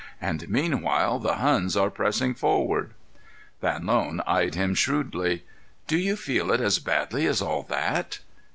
[0.19, 2.95] And, meanwhile, the Huns are pressing forward."
[3.61, 5.43] Van Loan eyed him shrewdly.
[5.85, 8.17] "Do you feel it as badly as all that?"